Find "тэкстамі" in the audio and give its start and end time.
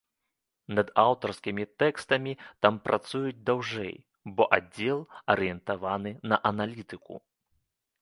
1.83-2.33